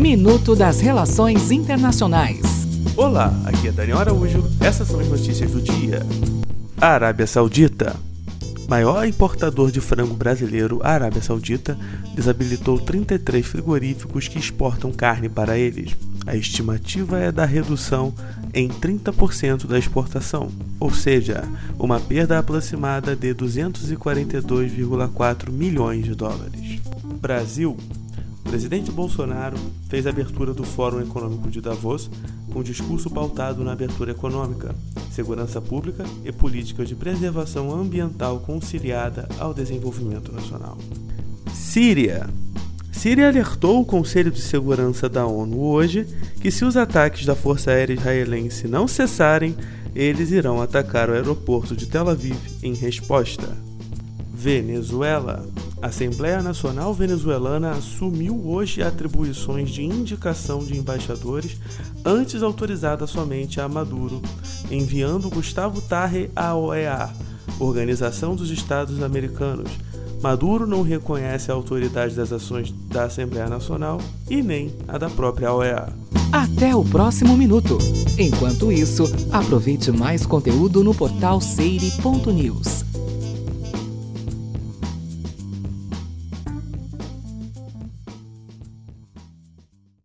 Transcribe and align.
Minuto 0.00 0.56
das 0.56 0.80
Relações 0.80 1.50
Internacionais. 1.50 2.40
Olá, 2.96 3.38
aqui 3.44 3.68
é 3.68 3.70
Daniel 3.70 3.98
Araújo. 3.98 4.42
Essas 4.58 4.88
são 4.88 4.98
as 4.98 5.06
notícias 5.06 5.50
do 5.50 5.60
dia. 5.60 6.00
A 6.80 6.86
Arábia 6.86 7.26
Saudita, 7.26 7.94
maior 8.66 9.06
importador 9.06 9.70
de 9.70 9.78
frango 9.78 10.14
brasileiro, 10.14 10.80
a 10.82 10.92
Arábia 10.92 11.20
Saudita 11.20 11.76
desabilitou 12.14 12.78
33 12.78 13.46
frigoríficos 13.46 14.26
que 14.26 14.38
exportam 14.38 14.90
carne 14.90 15.28
para 15.28 15.58
eles. 15.58 15.94
A 16.26 16.34
estimativa 16.34 17.18
é 17.18 17.30
da 17.30 17.44
redução 17.44 18.14
em 18.54 18.70
30% 18.70 19.66
da 19.66 19.78
exportação, 19.78 20.48
ou 20.80 20.90
seja, 20.90 21.44
uma 21.78 22.00
perda 22.00 22.38
aproximada 22.38 23.14
de 23.14 23.34
242,4 23.34 25.50
milhões 25.50 26.06
de 26.06 26.14
dólares. 26.14 26.80
Brasil. 27.20 27.76
Presidente 28.50 28.90
Bolsonaro 28.90 29.56
fez 29.88 30.08
a 30.08 30.10
abertura 30.10 30.52
do 30.52 30.64
Fórum 30.64 31.00
Econômico 31.00 31.48
de 31.48 31.60
Davos 31.60 32.10
com 32.52 32.58
um 32.58 32.62
discurso 32.64 33.08
pautado 33.08 33.62
na 33.62 33.70
abertura 33.70 34.10
econômica, 34.10 34.74
segurança 35.12 35.60
pública 35.60 36.04
e 36.24 36.32
políticas 36.32 36.88
de 36.88 36.96
preservação 36.96 37.72
ambiental 37.72 38.40
conciliada 38.40 39.28
ao 39.38 39.54
desenvolvimento 39.54 40.32
nacional. 40.32 40.76
Síria. 41.54 42.28
Síria 42.90 43.28
alertou 43.28 43.82
o 43.82 43.86
Conselho 43.86 44.32
de 44.32 44.40
Segurança 44.40 45.08
da 45.08 45.24
ONU 45.24 45.60
hoje 45.60 46.04
que, 46.40 46.50
se 46.50 46.64
os 46.64 46.76
ataques 46.76 47.24
da 47.24 47.36
Força 47.36 47.70
Aérea 47.70 47.94
Israelense 47.94 48.66
não 48.66 48.88
cessarem, 48.88 49.54
eles 49.94 50.32
irão 50.32 50.60
atacar 50.60 51.08
o 51.08 51.12
aeroporto 51.12 51.76
de 51.76 51.86
Tel 51.86 52.08
Aviv 52.08 52.36
em 52.64 52.74
resposta. 52.74 53.46
Venezuela. 54.34 55.48
A 55.82 55.86
Assembleia 55.86 56.42
Nacional 56.42 56.92
Venezuelana 56.92 57.72
assumiu 57.72 58.46
hoje 58.46 58.82
atribuições 58.82 59.70
de 59.70 59.82
indicação 59.82 60.58
de 60.58 60.76
embaixadores, 60.76 61.56
antes 62.04 62.42
autorizada 62.42 63.06
somente 63.06 63.60
a 63.60 63.68
Maduro, 63.68 64.20
enviando 64.70 65.30
Gustavo 65.30 65.80
Tarre 65.80 66.30
à 66.36 66.54
OEA, 66.54 67.10
Organização 67.58 68.34
dos 68.34 68.50
Estados 68.50 69.02
Americanos 69.02 69.70
Maduro 70.22 70.66
não 70.66 70.82
reconhece 70.82 71.50
a 71.50 71.54
autoridade 71.54 72.14
das 72.14 72.32
ações 72.32 72.72
da 72.88 73.04
Assembleia 73.04 73.48
Nacional 73.48 73.98
e 74.28 74.42
nem 74.42 74.70
a 74.86 74.98
da 74.98 75.08
própria 75.08 75.52
OEA. 75.52 75.88
Até 76.30 76.74
o 76.76 76.84
próximo 76.84 77.36
minuto. 77.36 77.78
Enquanto 78.18 78.70
isso, 78.70 79.04
aproveite 79.32 79.90
mais 79.90 80.26
conteúdo 80.26 80.84
no 80.84 80.94
portal 80.94 81.40
seire.news. 81.40 82.89